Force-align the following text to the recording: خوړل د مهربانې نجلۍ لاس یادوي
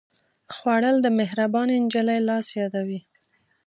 خوړل 0.55 0.95
د 1.01 1.07
مهربانې 1.19 1.77
نجلۍ 1.85 2.19
لاس 2.27 2.47
یادوي 2.59 2.99